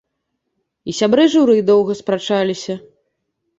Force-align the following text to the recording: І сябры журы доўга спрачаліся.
І 0.91 0.95
сябры 1.01 1.27
журы 1.35 1.57
доўга 1.69 1.99
спрачаліся. 2.01 2.81